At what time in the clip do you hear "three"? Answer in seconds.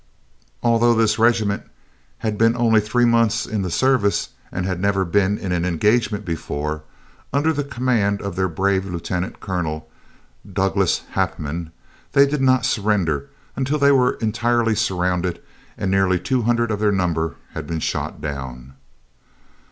2.81-3.05